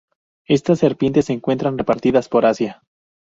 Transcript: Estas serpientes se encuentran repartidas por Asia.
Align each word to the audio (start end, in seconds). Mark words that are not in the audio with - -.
Estas 0.47 0.79
serpientes 0.79 1.25
se 1.25 1.33
encuentran 1.33 1.77
repartidas 1.77 2.27
por 2.27 2.47
Asia. 2.47 2.81